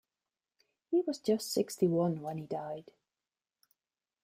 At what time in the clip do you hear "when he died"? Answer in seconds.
2.21-2.89